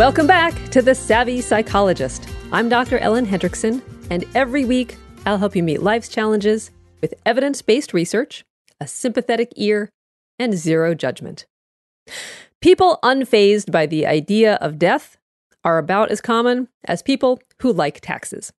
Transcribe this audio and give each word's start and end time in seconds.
Welcome 0.00 0.26
back 0.26 0.54
to 0.70 0.80
The 0.80 0.94
Savvy 0.94 1.42
Psychologist. 1.42 2.26
I'm 2.52 2.70
Dr. 2.70 2.96
Ellen 2.96 3.26
Hendriksen, 3.26 3.82
and 4.08 4.24
every 4.34 4.64
week 4.64 4.96
I'll 5.26 5.36
help 5.36 5.54
you 5.54 5.62
meet 5.62 5.82
life's 5.82 6.08
challenges 6.08 6.70
with 7.02 7.12
evidence 7.26 7.60
based 7.60 7.92
research, 7.92 8.42
a 8.80 8.86
sympathetic 8.86 9.52
ear, 9.56 9.90
and 10.38 10.54
zero 10.54 10.94
judgment. 10.94 11.44
People 12.62 12.98
unfazed 13.02 13.70
by 13.70 13.84
the 13.84 14.06
idea 14.06 14.54
of 14.54 14.78
death 14.78 15.18
are 15.64 15.76
about 15.76 16.10
as 16.10 16.22
common 16.22 16.68
as 16.86 17.02
people 17.02 17.38
who 17.60 17.70
like 17.70 18.00
taxes. 18.00 18.54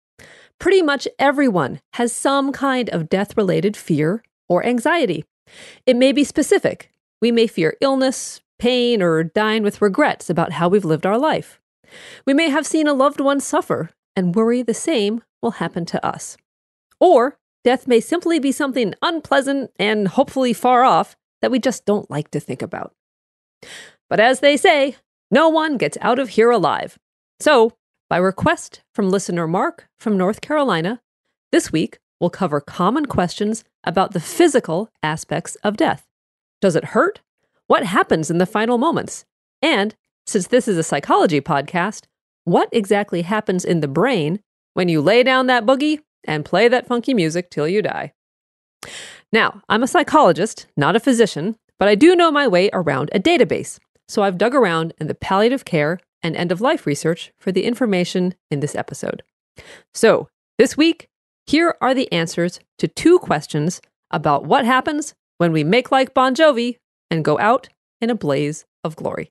Pretty 0.58 0.82
much 0.82 1.08
everyone 1.18 1.80
has 1.94 2.12
some 2.12 2.52
kind 2.52 2.90
of 2.90 3.08
death 3.08 3.34
related 3.38 3.78
fear 3.78 4.22
or 4.46 4.62
anxiety. 4.66 5.24
It 5.86 5.96
may 5.96 6.12
be 6.12 6.22
specific. 6.22 6.90
We 7.22 7.32
may 7.32 7.46
fear 7.46 7.78
illness, 7.80 8.42
pain, 8.60 9.02
or 9.02 9.24
dying 9.24 9.64
with 9.64 9.82
regrets 9.82 10.30
about 10.30 10.52
how 10.52 10.68
we've 10.68 10.84
lived 10.84 11.06
our 11.06 11.18
life. 11.18 11.60
We 12.24 12.34
may 12.34 12.50
have 12.50 12.66
seen 12.66 12.86
a 12.86 12.94
loved 12.94 13.20
one 13.20 13.40
suffer 13.40 13.90
and 14.14 14.34
worry 14.34 14.62
the 14.62 14.74
same 14.74 15.22
will 15.42 15.52
happen 15.52 15.84
to 15.86 16.06
us. 16.06 16.36
Or 17.00 17.38
death 17.64 17.88
may 17.88 18.00
simply 18.00 18.38
be 18.38 18.52
something 18.52 18.94
unpleasant 19.02 19.72
and 19.78 20.08
hopefully 20.08 20.52
far 20.52 20.84
off 20.84 21.16
that 21.42 21.50
we 21.50 21.58
just 21.58 21.84
don't 21.84 22.10
like 22.10 22.30
to 22.30 22.40
think 22.40 22.62
about. 22.62 22.94
But 24.08 24.20
as 24.20 24.40
they 24.40 24.56
say, 24.56 24.96
no 25.30 25.48
one 25.48 25.76
gets 25.76 25.96
out 26.00 26.18
of 26.18 26.30
here 26.30 26.50
alive. 26.50 26.98
So, 27.38 27.72
by 28.08 28.16
request 28.16 28.82
from 28.92 29.10
listener 29.10 29.46
Mark 29.46 29.88
from 29.98 30.18
North 30.18 30.40
Carolina, 30.40 31.00
this 31.52 31.72
week 31.72 31.98
we'll 32.18 32.30
cover 32.30 32.60
common 32.60 33.06
questions 33.06 33.64
about 33.84 34.12
the 34.12 34.20
physical 34.20 34.90
aspects 35.02 35.56
of 35.62 35.76
death. 35.76 36.06
Does 36.60 36.76
it 36.76 36.86
hurt? 36.86 37.20
What 37.70 37.86
happens 37.86 38.32
in 38.32 38.38
the 38.38 38.46
final 38.46 38.78
moments? 38.78 39.24
And 39.62 39.94
since 40.26 40.48
this 40.48 40.66
is 40.66 40.76
a 40.76 40.82
psychology 40.82 41.40
podcast, 41.40 42.06
what 42.42 42.68
exactly 42.72 43.22
happens 43.22 43.64
in 43.64 43.78
the 43.78 43.86
brain 43.86 44.40
when 44.74 44.88
you 44.88 45.00
lay 45.00 45.22
down 45.22 45.46
that 45.46 45.66
boogie 45.66 46.00
and 46.24 46.44
play 46.44 46.66
that 46.66 46.88
funky 46.88 47.14
music 47.14 47.48
till 47.48 47.68
you 47.68 47.80
die? 47.80 48.12
Now, 49.32 49.62
I'm 49.68 49.84
a 49.84 49.86
psychologist, 49.86 50.66
not 50.76 50.96
a 50.96 50.98
physician, 50.98 51.54
but 51.78 51.86
I 51.86 51.94
do 51.94 52.16
know 52.16 52.32
my 52.32 52.48
way 52.48 52.70
around 52.72 53.08
a 53.12 53.20
database. 53.20 53.78
So 54.08 54.24
I've 54.24 54.36
dug 54.36 54.56
around 54.56 54.92
in 54.98 55.06
the 55.06 55.14
palliative 55.14 55.64
care 55.64 56.00
and 56.24 56.34
end 56.34 56.50
of 56.50 56.60
life 56.60 56.86
research 56.86 57.30
for 57.38 57.52
the 57.52 57.62
information 57.62 58.34
in 58.50 58.58
this 58.58 58.74
episode. 58.74 59.22
So, 59.94 60.28
this 60.58 60.76
week, 60.76 61.08
here 61.46 61.76
are 61.80 61.94
the 61.94 62.10
answers 62.10 62.58
to 62.78 62.88
two 62.88 63.20
questions 63.20 63.80
about 64.10 64.44
what 64.44 64.64
happens 64.64 65.14
when 65.38 65.52
we 65.52 65.62
make 65.62 65.92
like 65.92 66.14
Bon 66.14 66.34
Jovi 66.34 66.78
and 67.10 67.24
go 67.24 67.38
out 67.38 67.68
in 68.00 68.10
a 68.10 68.14
blaze 68.14 68.64
of 68.84 68.96
glory. 68.96 69.30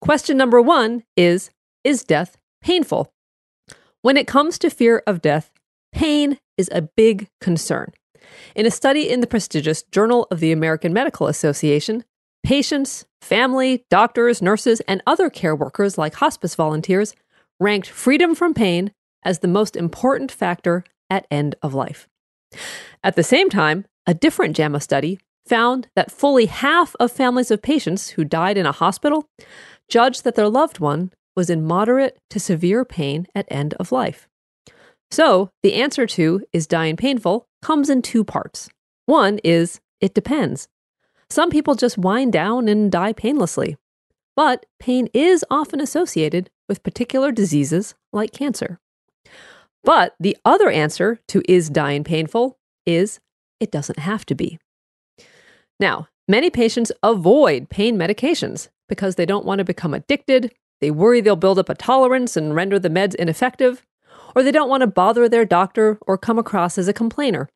Question 0.00 0.36
number 0.36 0.60
one 0.60 1.04
is 1.16 1.50
Is 1.84 2.04
death 2.04 2.36
painful? 2.60 3.12
When 4.02 4.16
it 4.16 4.26
comes 4.26 4.58
to 4.60 4.70
fear 4.70 5.02
of 5.06 5.22
death, 5.22 5.50
pain 5.92 6.38
is 6.56 6.68
a 6.72 6.82
big 6.82 7.28
concern. 7.40 7.92
In 8.54 8.66
a 8.66 8.70
study 8.70 9.08
in 9.08 9.20
the 9.20 9.26
prestigious 9.26 9.82
Journal 9.82 10.26
of 10.30 10.40
the 10.40 10.52
American 10.52 10.92
Medical 10.92 11.26
Association, 11.26 12.04
patients, 12.44 13.04
family, 13.20 13.84
doctors, 13.90 14.40
nurses, 14.40 14.80
and 14.82 15.02
other 15.06 15.30
care 15.30 15.56
workers 15.56 15.98
like 15.98 16.14
hospice 16.14 16.54
volunteers 16.54 17.14
ranked 17.58 17.88
freedom 17.88 18.34
from 18.34 18.54
pain 18.54 18.92
as 19.24 19.40
the 19.40 19.48
most 19.48 19.76
important 19.76 20.30
factor 20.30 20.84
at 21.10 21.26
end 21.30 21.56
of 21.62 21.74
life. 21.74 22.08
At 23.02 23.16
the 23.16 23.22
same 23.22 23.50
time, 23.50 23.86
a 24.06 24.14
different 24.14 24.56
JAMA 24.56 24.80
study 24.80 25.18
found 25.46 25.88
that 25.96 26.10
fully 26.10 26.46
half 26.46 26.94
of 26.98 27.12
families 27.12 27.50
of 27.50 27.62
patients 27.62 28.10
who 28.10 28.24
died 28.24 28.58
in 28.58 28.66
a 28.66 28.72
hospital 28.72 29.28
judged 29.88 30.24
that 30.24 30.34
their 30.34 30.48
loved 30.48 30.80
one 30.80 31.12
was 31.36 31.50
in 31.50 31.64
moderate 31.64 32.18
to 32.30 32.40
severe 32.40 32.84
pain 32.84 33.26
at 33.34 33.46
end 33.50 33.74
of 33.74 33.92
life. 33.92 34.28
So, 35.10 35.50
the 35.62 35.74
answer 35.74 36.06
to 36.06 36.42
is 36.52 36.66
dying 36.66 36.96
painful 36.96 37.46
comes 37.62 37.88
in 37.88 38.02
two 38.02 38.24
parts. 38.24 38.68
One 39.04 39.38
is 39.44 39.80
it 40.00 40.14
depends. 40.14 40.68
Some 41.30 41.50
people 41.50 41.74
just 41.74 41.98
wind 41.98 42.32
down 42.32 42.68
and 42.68 42.90
die 42.90 43.12
painlessly. 43.12 43.76
But 44.34 44.66
pain 44.78 45.08
is 45.14 45.44
often 45.50 45.80
associated 45.80 46.50
with 46.68 46.82
particular 46.82 47.32
diseases 47.32 47.94
like 48.12 48.32
cancer. 48.32 48.78
But 49.82 50.14
the 50.18 50.36
other 50.44 50.68
answer 50.68 51.20
to 51.28 51.42
is 51.48 51.70
dying 51.70 52.04
painful 52.04 52.58
is 52.84 53.20
it 53.60 53.70
doesn't 53.70 54.00
have 54.00 54.26
to 54.26 54.34
be. 54.34 54.58
Now, 55.78 56.08
many 56.28 56.50
patients 56.50 56.92
avoid 57.02 57.68
pain 57.68 57.96
medications 57.96 58.68
because 58.88 59.16
they 59.16 59.26
don't 59.26 59.44
want 59.44 59.58
to 59.58 59.64
become 59.64 59.94
addicted, 59.94 60.54
they 60.80 60.90
worry 60.90 61.20
they'll 61.20 61.36
build 61.36 61.58
up 61.58 61.68
a 61.68 61.74
tolerance 61.74 62.36
and 62.36 62.54
render 62.54 62.78
the 62.78 62.90
meds 62.90 63.14
ineffective, 63.14 63.82
or 64.34 64.42
they 64.42 64.52
don't 64.52 64.68
want 64.68 64.82
to 64.82 64.86
bother 64.86 65.28
their 65.28 65.44
doctor 65.44 65.98
or 66.06 66.18
come 66.18 66.38
across 66.38 66.78
as 66.78 66.88
a 66.88 66.92
complainer. 66.92 67.48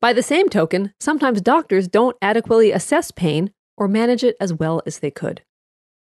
By 0.00 0.12
the 0.12 0.22
same 0.22 0.48
token, 0.48 0.94
sometimes 1.00 1.40
doctors 1.40 1.88
don't 1.88 2.16
adequately 2.22 2.70
assess 2.70 3.10
pain 3.10 3.52
or 3.76 3.88
manage 3.88 4.22
it 4.22 4.36
as 4.40 4.52
well 4.52 4.82
as 4.86 5.00
they 5.00 5.10
could. 5.10 5.42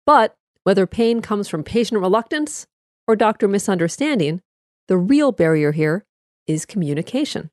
But 0.05 0.35
whether 0.65 0.87
pain 0.87 1.21
comes 1.21 1.49
from 1.49 1.63
patient 1.63 2.01
reluctance 2.01 2.67
or 3.07 3.15
doctor 3.15 3.47
misunderstanding, 3.47 4.41
the 4.89 4.97
real 4.97 5.31
barrier 5.31 5.73
here 5.73 6.05
is 6.47 6.67
communication. 6.67 7.51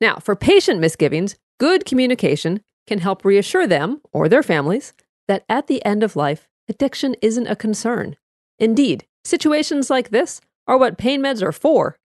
Now, 0.00 0.16
for 0.16 0.36
patient 0.36 0.80
misgivings, 0.80 1.36
good 1.60 1.84
communication 1.84 2.62
can 2.86 2.98
help 2.98 3.24
reassure 3.24 3.66
them 3.66 4.00
or 4.12 4.28
their 4.28 4.42
families 4.42 4.94
that 5.28 5.44
at 5.48 5.68
the 5.68 5.84
end 5.84 6.02
of 6.02 6.16
life, 6.16 6.48
addiction 6.68 7.14
isn't 7.22 7.46
a 7.46 7.54
concern. 7.54 8.16
Indeed, 8.58 9.06
situations 9.24 9.90
like 9.90 10.08
this 10.10 10.40
are 10.66 10.78
what 10.78 10.98
pain 10.98 11.22
meds 11.22 11.42
are 11.42 11.52
for. 11.52 11.96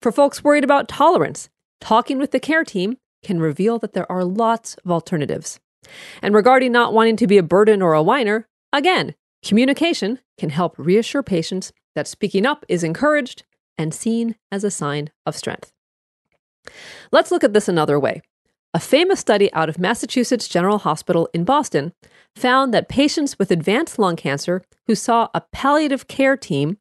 For 0.00 0.10
folks 0.10 0.42
worried 0.42 0.64
about 0.64 0.88
tolerance, 0.88 1.50
talking 1.80 2.18
with 2.18 2.30
the 2.30 2.40
care 2.40 2.64
team 2.64 2.96
can 3.22 3.38
reveal 3.40 3.78
that 3.78 3.92
there 3.92 4.10
are 4.10 4.24
lots 4.24 4.74
of 4.84 4.90
alternatives. 4.90 5.60
And 6.22 6.34
regarding 6.34 6.72
not 6.72 6.92
wanting 6.94 7.16
to 7.16 7.26
be 7.26 7.38
a 7.38 7.42
burden 7.42 7.82
or 7.82 7.92
a 7.92 8.02
whiner, 8.02 8.48
again, 8.72 9.14
communication 9.44 10.18
can 10.38 10.50
help 10.50 10.78
reassure 10.78 11.22
patients 11.22 11.72
that 11.94 12.08
speaking 12.08 12.46
up 12.46 12.64
is 12.68 12.82
encouraged 12.82 13.44
and 13.76 13.92
seen 13.92 14.36
as 14.50 14.64
a 14.64 14.70
sign 14.70 15.10
of 15.26 15.36
strength. 15.36 15.72
Let's 17.12 17.30
look 17.30 17.44
at 17.44 17.52
this 17.52 17.68
another 17.68 18.00
way. 18.00 18.22
A 18.78 18.80
famous 18.80 19.18
study 19.18 19.52
out 19.54 19.68
of 19.68 19.80
Massachusetts 19.80 20.46
General 20.46 20.78
Hospital 20.78 21.28
in 21.34 21.42
Boston 21.42 21.92
found 22.36 22.72
that 22.72 22.88
patients 22.88 23.36
with 23.36 23.50
advanced 23.50 23.98
lung 23.98 24.14
cancer 24.14 24.62
who 24.86 24.94
saw 24.94 25.26
a 25.34 25.42
palliative 25.50 26.06
care 26.06 26.36
team, 26.36 26.78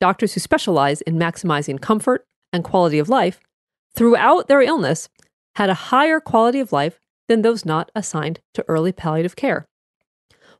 doctors 0.00 0.34
who 0.34 0.38
specialize 0.38 1.00
in 1.00 1.18
maximizing 1.18 1.80
comfort 1.80 2.24
and 2.52 2.62
quality 2.62 3.00
of 3.00 3.08
life, 3.08 3.40
throughout 3.96 4.46
their 4.46 4.60
illness 4.60 5.08
had 5.56 5.68
a 5.68 5.90
higher 5.90 6.20
quality 6.20 6.60
of 6.60 6.70
life 6.70 7.00
than 7.26 7.42
those 7.42 7.64
not 7.64 7.90
assigned 7.96 8.38
to 8.54 8.64
early 8.68 8.92
palliative 8.92 9.34
care. 9.34 9.66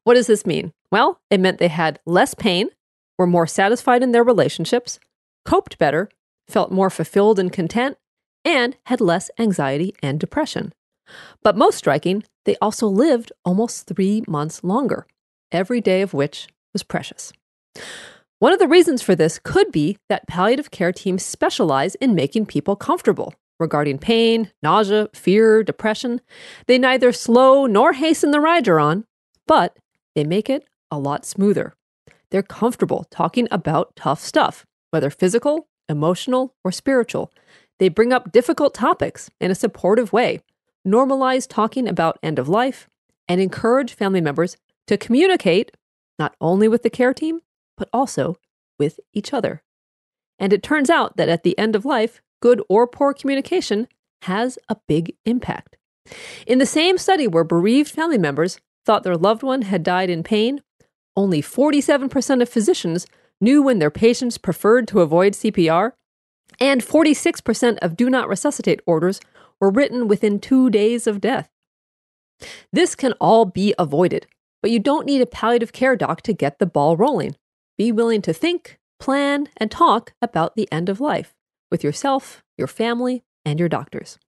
What 0.02 0.14
does 0.14 0.26
this 0.26 0.44
mean? 0.44 0.72
Well, 0.90 1.20
it 1.30 1.38
meant 1.38 1.58
they 1.58 1.68
had 1.68 2.00
less 2.04 2.34
pain, 2.34 2.68
were 3.16 3.28
more 3.28 3.46
satisfied 3.46 4.02
in 4.02 4.10
their 4.10 4.24
relationships, 4.24 4.98
coped 5.44 5.78
better, 5.78 6.08
felt 6.48 6.72
more 6.72 6.90
fulfilled 6.90 7.38
and 7.38 7.52
content, 7.52 7.96
and 8.44 8.76
had 8.86 9.00
less 9.00 9.30
anxiety 9.38 9.94
and 10.02 10.18
depression. 10.18 10.72
But 11.42 11.56
most 11.56 11.78
striking, 11.78 12.24
they 12.44 12.56
also 12.60 12.86
lived 12.86 13.32
almost 13.44 13.86
three 13.86 14.22
months 14.26 14.64
longer, 14.64 15.06
every 15.52 15.80
day 15.80 16.02
of 16.02 16.14
which 16.14 16.48
was 16.72 16.82
precious. 16.82 17.32
One 18.38 18.52
of 18.52 18.58
the 18.58 18.68
reasons 18.68 19.02
for 19.02 19.14
this 19.14 19.38
could 19.38 19.70
be 19.70 19.98
that 20.08 20.26
palliative 20.26 20.70
care 20.70 20.92
teams 20.92 21.24
specialize 21.24 21.94
in 21.96 22.14
making 22.14 22.46
people 22.46 22.74
comfortable 22.74 23.34
regarding 23.58 23.98
pain, 23.98 24.50
nausea, 24.62 25.10
fear, 25.12 25.62
depression. 25.62 26.20
They 26.66 26.78
neither 26.78 27.12
slow 27.12 27.66
nor 27.66 27.92
hasten 27.92 28.30
the 28.30 28.40
ride 28.40 28.66
you're 28.66 28.80
on, 28.80 29.04
but 29.46 29.76
they 30.14 30.24
make 30.24 30.48
it 30.48 30.64
a 30.90 30.98
lot 30.98 31.26
smoother. 31.26 31.74
They're 32.30 32.42
comfortable 32.42 33.04
talking 33.10 33.46
about 33.50 33.94
tough 33.96 34.20
stuff, 34.20 34.64
whether 34.90 35.10
physical, 35.10 35.68
emotional, 35.88 36.54
or 36.64 36.72
spiritual. 36.72 37.30
They 37.78 37.88
bring 37.88 38.12
up 38.12 38.32
difficult 38.32 38.72
topics 38.74 39.30
in 39.40 39.50
a 39.50 39.54
supportive 39.54 40.12
way, 40.12 40.40
normalize 40.86 41.46
talking 41.48 41.88
about 41.88 42.18
end 42.22 42.38
of 42.38 42.48
life, 42.48 42.88
and 43.28 43.40
encourage 43.40 43.94
family 43.94 44.20
members 44.20 44.56
to 44.86 44.96
communicate 44.96 45.76
not 46.18 46.34
only 46.40 46.68
with 46.68 46.82
the 46.82 46.90
care 46.90 47.14
team, 47.14 47.40
but 47.76 47.88
also 47.92 48.36
with 48.78 48.98
each 49.12 49.32
other. 49.32 49.62
And 50.38 50.52
it 50.52 50.62
turns 50.62 50.90
out 50.90 51.16
that 51.16 51.28
at 51.28 51.44
the 51.44 51.56
end 51.58 51.76
of 51.76 51.84
life, 51.84 52.20
good 52.40 52.62
or 52.68 52.86
poor 52.86 53.14
communication 53.14 53.86
has 54.22 54.58
a 54.68 54.76
big 54.88 55.14
impact. 55.24 55.76
In 56.46 56.58
the 56.58 56.66
same 56.66 56.98
study 56.98 57.26
where 57.26 57.44
bereaved 57.44 57.90
family 57.90 58.18
members 58.18 58.58
thought 58.84 59.02
their 59.02 59.16
loved 59.16 59.42
one 59.42 59.62
had 59.62 59.82
died 59.82 60.10
in 60.10 60.22
pain, 60.22 60.62
only 61.16 61.42
47% 61.42 62.42
of 62.42 62.48
physicians 62.48 63.06
knew 63.40 63.62
when 63.62 63.78
their 63.78 63.90
patients 63.90 64.38
preferred 64.38 64.88
to 64.88 65.00
avoid 65.00 65.34
CPR, 65.34 65.92
and 66.58 66.82
46% 66.82 67.78
of 67.78 67.96
do 67.96 68.10
not 68.10 68.28
resuscitate 68.28 68.80
orders 68.86 69.20
were 69.60 69.70
written 69.70 70.08
within 70.08 70.40
two 70.40 70.70
days 70.70 71.06
of 71.06 71.20
death. 71.20 71.50
This 72.72 72.94
can 72.94 73.12
all 73.14 73.44
be 73.44 73.74
avoided, 73.78 74.26
but 74.62 74.70
you 74.70 74.78
don't 74.78 75.06
need 75.06 75.20
a 75.20 75.26
palliative 75.26 75.72
care 75.72 75.96
doc 75.96 76.22
to 76.22 76.32
get 76.32 76.58
the 76.58 76.66
ball 76.66 76.96
rolling. 76.96 77.36
Be 77.76 77.92
willing 77.92 78.22
to 78.22 78.32
think, 78.32 78.78
plan, 78.98 79.48
and 79.56 79.70
talk 79.70 80.14
about 80.22 80.56
the 80.56 80.70
end 80.72 80.88
of 80.88 81.00
life 81.00 81.34
with 81.70 81.84
yourself, 81.84 82.42
your 82.56 82.66
family, 82.66 83.22
and 83.44 83.58
your 83.58 83.68
doctors. 83.68 84.18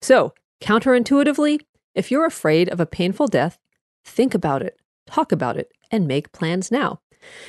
So, 0.00 0.34
counterintuitively, 0.60 1.60
if 1.94 2.10
you're 2.10 2.26
afraid 2.26 2.68
of 2.68 2.80
a 2.80 2.86
painful 2.86 3.26
death, 3.26 3.58
think 4.04 4.34
about 4.34 4.62
it, 4.62 4.78
talk 5.06 5.32
about 5.32 5.56
it, 5.56 5.72
and 5.90 6.06
make 6.06 6.32
plans 6.32 6.70
now. 6.70 7.00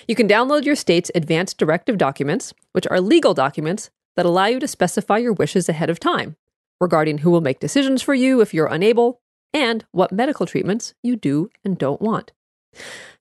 You 0.07 0.15
can 0.15 0.27
download 0.27 0.63
your 0.63 0.75
state's 0.75 1.11
advanced 1.13 1.57
directive 1.57 1.97
documents, 1.97 2.53
which 2.71 2.87
are 2.87 2.99
legal 2.99 3.33
documents 3.33 3.91
that 4.15 4.25
allow 4.25 4.47
you 4.47 4.59
to 4.59 4.67
specify 4.67 5.17
your 5.17 5.33
wishes 5.33 5.69
ahead 5.69 5.89
of 5.89 5.99
time 5.99 6.35
regarding 6.79 7.19
who 7.19 7.31
will 7.31 7.41
make 7.41 7.59
decisions 7.59 8.01
for 8.01 8.13
you 8.13 8.41
if 8.41 8.53
you're 8.53 8.67
unable 8.67 9.21
and 9.53 9.85
what 9.91 10.11
medical 10.11 10.45
treatments 10.45 10.93
you 11.03 11.15
do 11.15 11.49
and 11.63 11.77
don't 11.77 12.01
want. 12.01 12.31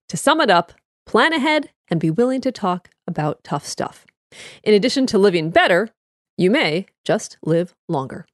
To 0.09 0.17
sum 0.17 0.41
it 0.41 0.51
up, 0.51 0.73
plan 1.07 1.33
ahead 1.33 1.71
and 1.89 2.01
be 2.01 2.11
willing 2.11 2.41
to 2.43 2.53
talk 2.53 2.91
about 3.07 3.43
tough 3.43 3.67
stuff. 3.67 4.07
In 4.63 4.75
addition 4.75 5.07
to 5.07 5.19
living 5.19 5.51
better, 5.51 5.91
you 6.37 6.51
may 6.51 6.87
just 7.05 7.39
live 7.43 7.75
longer. 7.89 8.27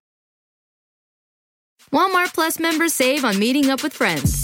Walmart 1.93 2.35
Plus 2.35 2.59
members 2.59 2.93
save 2.93 3.25
on 3.25 3.38
meeting 3.38 3.70
up 3.70 3.82
with 3.82 3.93
friends. 3.93 4.44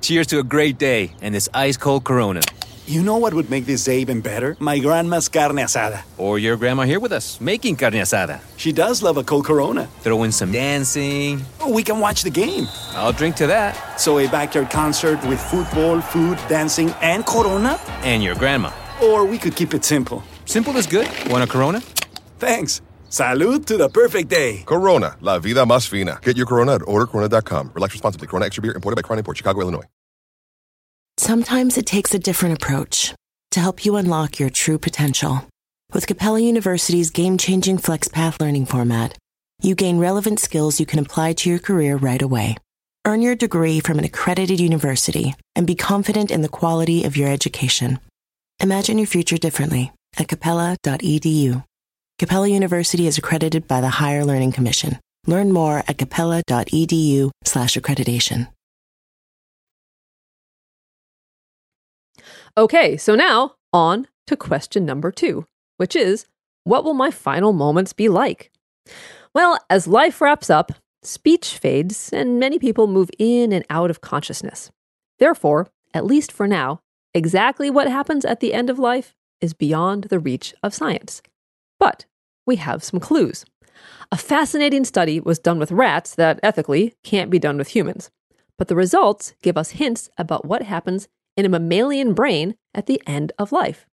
Cheers 0.00 0.26
to 0.28 0.38
a 0.38 0.44
great 0.44 0.78
day 0.78 1.12
and 1.20 1.34
this 1.34 1.48
ice-cold 1.52 2.04
Corona. 2.04 2.40
You 2.86 3.02
know 3.02 3.16
what 3.16 3.34
would 3.34 3.50
make 3.50 3.66
this 3.66 3.82
day 3.82 3.98
even 3.98 4.20
better? 4.20 4.56
My 4.60 4.78
grandma's 4.78 5.28
carne 5.28 5.56
asada. 5.56 6.02
Or 6.18 6.38
your 6.38 6.56
grandma 6.56 6.84
here 6.84 7.00
with 7.00 7.10
us, 7.10 7.40
making 7.40 7.76
carne 7.76 7.94
asada. 7.94 8.40
She 8.56 8.70
does 8.70 9.02
love 9.02 9.16
a 9.16 9.24
cold 9.24 9.44
Corona. 9.44 9.86
Throw 10.02 10.22
in 10.22 10.30
some 10.30 10.52
dancing. 10.52 11.42
Oh, 11.60 11.72
we 11.72 11.82
can 11.82 11.98
watch 11.98 12.22
the 12.22 12.30
game. 12.30 12.68
I'll 12.92 13.12
drink 13.12 13.34
to 13.36 13.48
that. 13.48 13.98
So 13.98 14.18
a 14.20 14.28
backyard 14.28 14.70
concert 14.70 15.20
with 15.26 15.40
football, 15.40 16.00
food, 16.00 16.38
dancing, 16.48 16.90
and 17.02 17.26
Corona? 17.26 17.80
And 18.04 18.22
your 18.22 18.36
grandma. 18.36 18.70
Or 19.02 19.24
we 19.24 19.38
could 19.38 19.56
keep 19.56 19.74
it 19.74 19.84
simple. 19.84 20.22
Simple 20.44 20.76
is 20.76 20.86
good. 20.86 21.08
Want 21.28 21.42
a 21.42 21.48
Corona? 21.48 21.80
Thanks. 22.38 22.82
Salud 23.10 23.64
to 23.66 23.76
the 23.76 23.88
perfect 23.88 24.28
day. 24.28 24.62
Corona, 24.66 25.16
la 25.20 25.38
vida 25.38 25.64
más 25.64 25.88
fina. 25.88 26.18
Get 26.22 26.36
your 26.36 26.46
Corona 26.46 26.74
at 26.74 26.82
ordercorona.com. 26.82 27.72
Relax 27.74 27.94
responsibly. 27.94 28.28
Corona 28.28 28.46
Extra 28.46 28.62
Beer, 28.62 28.74
imported 28.74 28.96
by 28.96 29.02
Crown 29.02 29.18
Import, 29.18 29.36
Chicago, 29.36 29.60
Illinois. 29.60 29.84
Sometimes 31.18 31.78
it 31.78 31.86
takes 31.86 32.14
a 32.14 32.18
different 32.18 32.62
approach 32.62 33.14
to 33.52 33.60
help 33.60 33.86
you 33.86 33.96
unlock 33.96 34.38
your 34.38 34.50
true 34.50 34.78
potential. 34.78 35.46
With 35.94 36.06
Capella 36.06 36.40
University's 36.40 37.10
game 37.10 37.38
changing 37.38 37.78
FlexPath 37.78 38.38
learning 38.38 38.66
format, 38.66 39.16
you 39.62 39.74
gain 39.74 39.98
relevant 39.98 40.40
skills 40.40 40.78
you 40.78 40.84
can 40.84 40.98
apply 40.98 41.32
to 41.34 41.48
your 41.48 41.58
career 41.58 41.96
right 41.96 42.20
away. 42.20 42.56
Earn 43.06 43.22
your 43.22 43.34
degree 43.34 43.80
from 43.80 43.98
an 43.98 44.04
accredited 44.04 44.60
university 44.60 45.34
and 45.54 45.66
be 45.66 45.74
confident 45.74 46.30
in 46.30 46.42
the 46.42 46.48
quality 46.48 47.04
of 47.04 47.16
your 47.16 47.30
education. 47.30 47.98
Imagine 48.60 48.98
your 48.98 49.06
future 49.06 49.38
differently 49.38 49.92
at 50.18 50.28
capella.edu. 50.28 51.64
Capella 52.18 52.48
University 52.48 53.06
is 53.06 53.18
accredited 53.18 53.68
by 53.68 53.82
the 53.82 53.90
Higher 53.90 54.24
Learning 54.24 54.50
Commission. 54.50 54.98
Learn 55.26 55.52
more 55.52 55.84
at 55.86 55.98
capella.edu 55.98 57.30
slash 57.44 57.76
accreditation. 57.76 58.48
Okay, 62.56 62.96
so 62.96 63.14
now 63.14 63.56
on 63.70 64.06
to 64.28 64.34
question 64.34 64.86
number 64.86 65.12
two, 65.12 65.44
which 65.76 65.94
is 65.94 66.24
what 66.64 66.84
will 66.84 66.94
my 66.94 67.10
final 67.10 67.52
moments 67.52 67.92
be 67.92 68.08
like? 68.08 68.50
Well, 69.34 69.58
as 69.68 69.86
life 69.86 70.22
wraps 70.22 70.48
up, 70.48 70.72
speech 71.02 71.58
fades 71.58 72.10
and 72.14 72.40
many 72.40 72.58
people 72.58 72.86
move 72.86 73.10
in 73.18 73.52
and 73.52 73.66
out 73.68 73.90
of 73.90 74.00
consciousness. 74.00 74.70
Therefore, 75.18 75.68
at 75.92 76.06
least 76.06 76.32
for 76.32 76.48
now, 76.48 76.80
exactly 77.12 77.68
what 77.68 77.90
happens 77.90 78.24
at 78.24 78.40
the 78.40 78.54
end 78.54 78.70
of 78.70 78.78
life 78.78 79.14
is 79.42 79.52
beyond 79.52 80.04
the 80.04 80.18
reach 80.18 80.54
of 80.62 80.72
science. 80.72 81.20
But 81.86 82.04
we 82.48 82.56
have 82.56 82.82
some 82.82 82.98
clues. 82.98 83.44
A 84.10 84.16
fascinating 84.16 84.84
study 84.84 85.20
was 85.20 85.38
done 85.38 85.60
with 85.60 85.70
rats 85.70 86.16
that 86.16 86.40
ethically 86.42 86.94
can't 87.04 87.30
be 87.30 87.38
done 87.38 87.58
with 87.58 87.68
humans. 87.68 88.10
But 88.58 88.66
the 88.66 88.74
results 88.74 89.34
give 89.40 89.56
us 89.56 89.78
hints 89.82 90.10
about 90.18 90.44
what 90.44 90.62
happens 90.62 91.06
in 91.36 91.46
a 91.46 91.48
mammalian 91.48 92.12
brain 92.12 92.56
at 92.74 92.86
the 92.86 93.00
end 93.06 93.30
of 93.38 93.52
life. 93.52 93.86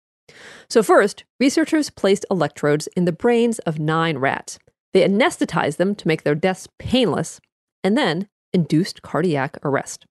So, 0.69 0.85
first, 0.85 1.25
researchers 1.41 1.91
placed 1.91 2.25
electrodes 2.31 2.87
in 2.97 3.07
the 3.07 3.19
brains 3.25 3.59
of 3.61 3.81
nine 3.81 4.19
rats. 4.19 4.61
They 4.93 5.03
anesthetized 5.03 5.79
them 5.79 5.97
to 5.97 6.07
make 6.07 6.23
their 6.23 6.37
deaths 6.37 6.69
painless, 6.79 7.41
and 7.83 7.99
then 7.99 8.29
induced 8.53 9.03
cardiac 9.03 9.59
arrest. 9.65 10.07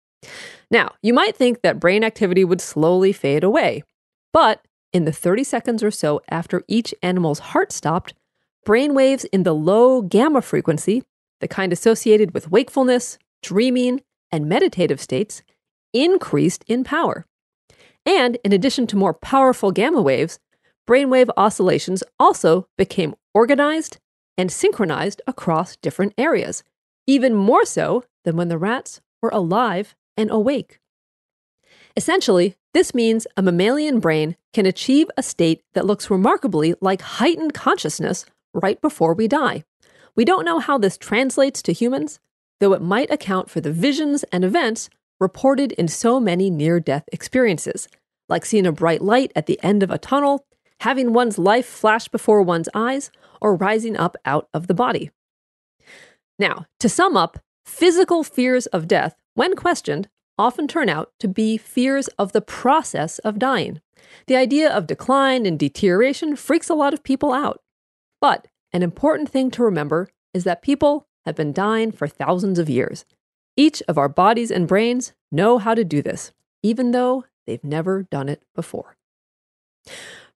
Now, 0.69 0.95
you 1.01 1.13
might 1.13 1.37
think 1.37 1.61
that 1.61 1.79
brain 1.79 2.03
activity 2.03 2.43
would 2.43 2.59
slowly 2.59 3.13
fade 3.13 3.45
away, 3.45 3.83
but 4.33 4.65
in 4.93 5.05
the 5.05 5.11
30 5.11 5.43
seconds 5.43 5.83
or 5.83 5.91
so 5.91 6.21
after 6.29 6.63
each 6.67 6.93
animal's 7.01 7.39
heart 7.39 7.71
stopped, 7.71 8.13
brain 8.65 8.93
waves 8.93 9.25
in 9.25 9.43
the 9.43 9.53
low 9.53 10.01
gamma 10.01 10.41
frequency, 10.41 11.03
the 11.39 11.47
kind 11.47 11.71
associated 11.71 12.33
with 12.33 12.51
wakefulness, 12.51 13.17
dreaming, 13.41 14.01
and 14.31 14.47
meditative 14.47 14.99
states, 14.99 15.41
increased 15.93 16.63
in 16.67 16.83
power. 16.83 17.25
And 18.05 18.37
in 18.43 18.53
addition 18.53 18.87
to 18.87 18.97
more 18.97 19.13
powerful 19.13 19.71
gamma 19.71 20.01
waves, 20.01 20.39
brainwave 20.87 21.29
oscillations 21.37 22.03
also 22.19 22.67
became 22.77 23.15
organized 23.33 23.97
and 24.37 24.51
synchronized 24.51 25.21
across 25.27 25.75
different 25.77 26.13
areas, 26.17 26.63
even 27.05 27.35
more 27.35 27.65
so 27.65 28.03
than 28.23 28.35
when 28.35 28.47
the 28.47 28.57
rats 28.57 29.01
were 29.21 29.29
alive 29.29 29.95
and 30.17 30.31
awake. 30.31 30.78
Essentially, 31.99 32.55
this 32.73 32.93
means 32.93 33.27
a 33.35 33.41
mammalian 33.41 33.99
brain 33.99 34.37
can 34.53 34.65
achieve 34.65 35.11
a 35.17 35.21
state 35.21 35.61
that 35.73 35.85
looks 35.85 36.09
remarkably 36.09 36.73
like 36.79 37.01
heightened 37.01 37.53
consciousness 37.53 38.25
right 38.53 38.79
before 38.79 39.13
we 39.13 39.27
die. 39.27 39.65
We 40.15 40.23
don't 40.23 40.45
know 40.45 40.59
how 40.59 40.77
this 40.77 40.97
translates 40.97 41.61
to 41.63 41.73
humans, 41.73 42.21
though 42.61 42.71
it 42.71 42.81
might 42.81 43.11
account 43.11 43.49
for 43.49 43.59
the 43.59 43.73
visions 43.73 44.23
and 44.31 44.45
events 44.45 44.89
reported 45.19 45.73
in 45.73 45.89
so 45.89 46.21
many 46.21 46.49
near 46.49 46.79
death 46.79 47.03
experiences, 47.11 47.89
like 48.29 48.45
seeing 48.45 48.65
a 48.65 48.71
bright 48.71 49.01
light 49.01 49.33
at 49.35 49.45
the 49.45 49.61
end 49.61 49.83
of 49.83 49.91
a 49.91 49.97
tunnel, 49.97 50.45
having 50.79 51.11
one's 51.11 51.37
life 51.37 51.65
flash 51.65 52.07
before 52.07 52.41
one's 52.41 52.69
eyes, 52.73 53.11
or 53.41 53.55
rising 53.55 53.97
up 53.97 54.15
out 54.23 54.47
of 54.53 54.67
the 54.67 54.73
body. 54.73 55.11
Now, 56.39 56.65
to 56.79 56.87
sum 56.87 57.17
up, 57.17 57.39
physical 57.65 58.23
fears 58.23 58.67
of 58.67 58.87
death 58.87 59.17
when 59.33 59.57
questioned, 59.57 60.07
often 60.39 60.67
turn 60.67 60.89
out 60.89 61.11
to 61.19 61.27
be 61.27 61.57
fears 61.57 62.07
of 62.17 62.31
the 62.31 62.41
process 62.41 63.19
of 63.19 63.37
dying. 63.37 63.81
The 64.27 64.37
idea 64.37 64.71
of 64.71 64.87
decline 64.87 65.45
and 65.45 65.59
deterioration 65.59 66.35
freaks 66.35 66.69
a 66.69 66.75
lot 66.75 66.93
of 66.93 67.03
people 67.03 67.33
out. 67.33 67.61
But 68.21 68.47
an 68.71 68.81
important 68.81 69.29
thing 69.29 69.51
to 69.51 69.63
remember 69.63 70.07
is 70.33 70.45
that 70.45 70.61
people 70.61 71.07
have 71.25 71.35
been 71.35 71.53
dying 71.53 71.91
for 71.91 72.07
thousands 72.07 72.57
of 72.57 72.69
years. 72.69 73.05
Each 73.57 73.83
of 73.87 73.97
our 73.97 74.09
bodies 74.09 74.49
and 74.49 74.67
brains 74.67 75.11
know 75.31 75.57
how 75.57 75.75
to 75.75 75.83
do 75.83 76.01
this, 76.01 76.31
even 76.63 76.91
though 76.91 77.25
they've 77.45 77.63
never 77.63 78.03
done 78.03 78.29
it 78.29 78.41
before. 78.55 78.95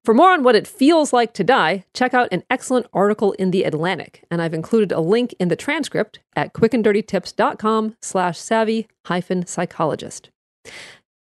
For 0.04 0.14
more 0.14 0.32
on 0.32 0.44
what 0.44 0.56
it 0.56 0.68
feels 0.68 1.14
like 1.14 1.34
to 1.34 1.46
die, 1.46 1.86
check 1.94 2.14
out 2.14 2.28
an 2.34 2.44
excellent 2.50 2.88
article 2.92 3.32
in 3.34 3.52
The 3.52 3.64
Atlantic, 3.64 4.26
and 4.30 4.42
I've 4.42 4.54
included 4.54 4.92
a 4.92 5.00
link 5.00 5.34
in 5.40 5.48
the 5.48 5.56
transcript 5.56 6.20
at 6.36 6.52
quickanddirtytips.com 6.52 7.96
slash 8.02 8.38
savvy 8.38 8.88
hyphen 9.06 9.46
psychologist. 9.46 10.30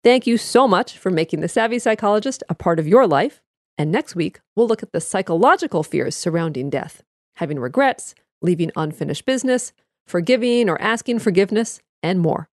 Thank 0.02 0.26
you 0.26 0.38
so 0.38 0.66
much 0.66 0.96
for 0.96 1.10
making 1.10 1.40
the 1.40 1.49
Savvy 1.49 1.78
Psychologist 1.78 2.42
a 2.49 2.54
part 2.54 2.78
of 2.78 2.88
your 2.88 3.06
life. 3.06 3.42
And 3.76 3.92
next 3.92 4.16
week, 4.16 4.40
we'll 4.56 4.66
look 4.66 4.82
at 4.82 4.92
the 4.92 5.00
psychological 5.00 5.82
fears 5.82 6.16
surrounding 6.16 6.70
death, 6.70 7.02
having 7.37 7.60
regrets, 7.60 8.14
leaving 8.40 8.70
unfinished 8.76 9.26
business, 9.26 9.75
forgiving 10.06 10.70
or 10.70 10.80
asking 10.80 11.18
forgiveness, 11.18 11.82
and 12.02 12.18
more. 12.18 12.49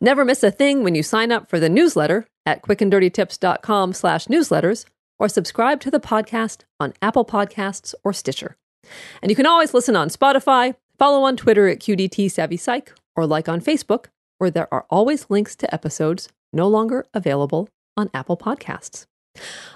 Never 0.00 0.24
miss 0.24 0.42
a 0.42 0.50
thing 0.50 0.82
when 0.82 0.96
you 0.96 1.04
sign 1.04 1.30
up 1.30 1.48
for 1.48 1.60
the 1.60 1.68
newsletter 1.68 2.26
at 2.44 2.62
quickanddirtytips.com 2.62 3.92
slash 3.92 4.26
newsletters 4.26 4.86
or 5.18 5.28
subscribe 5.28 5.80
to 5.80 5.90
the 5.90 6.00
podcast 6.00 6.62
on 6.80 6.94
Apple 7.00 7.24
Podcasts 7.24 7.94
or 8.04 8.12
Stitcher. 8.12 8.56
And 9.20 9.30
you 9.30 9.36
can 9.36 9.46
always 9.46 9.74
listen 9.74 9.96
on 9.96 10.08
Spotify, 10.08 10.74
follow 10.98 11.22
on 11.22 11.36
Twitter 11.36 11.68
at 11.68 11.80
QDT 11.80 12.30
Savvy 12.30 12.56
Psych, 12.56 12.92
or 13.14 13.26
like 13.26 13.48
on 13.48 13.60
Facebook, 13.60 14.06
where 14.38 14.50
there 14.50 14.72
are 14.72 14.86
always 14.90 15.30
links 15.30 15.54
to 15.56 15.72
episodes 15.72 16.28
no 16.52 16.66
longer 16.68 17.06
available 17.14 17.68
on 17.96 18.10
Apple 18.12 18.36
Podcasts. 18.36 19.06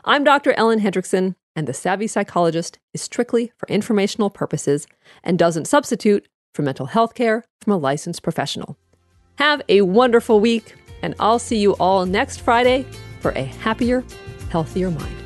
I'm 0.05 0.25
Dr. 0.25 0.53
Ellen 0.53 0.81
Hendriksen, 0.81 1.35
and 1.55 1.67
the 1.67 1.73
Savvy 1.73 2.07
Psychologist 2.07 2.79
is 2.93 3.01
strictly 3.01 3.53
for 3.57 3.67
informational 3.69 4.31
purposes 4.31 4.87
and 5.23 5.39
doesn't 5.39 5.67
substitute 5.67 6.29
for 6.55 6.63
mental 6.63 6.87
health 6.87 7.15
care 7.15 7.45
from 7.63 7.73
a 7.73 7.79
licensed 7.79 8.23
professional. 8.23 8.77
Have 9.39 9.63
a 9.69 9.83
wonderful 9.83 10.41
week, 10.41 10.75
and 11.03 11.15
I'll 11.21 11.39
see 11.39 11.59
you 11.59 11.75
all 11.77 12.07
next 12.07 12.41
Friday 12.41 12.87
for 13.21 13.33
a 13.33 13.45
happier, 13.45 14.05
healthier 14.51 14.91
mind. 14.91 15.26